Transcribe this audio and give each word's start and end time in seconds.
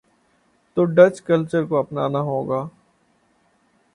تو 0.77 0.81
Dutch 0.95 1.15
culture 1.27 1.63
کو 1.69 1.75
اپنا 1.79 2.07
نا 2.13 2.21
ہو 2.29 2.39
گا۔ 2.49 2.61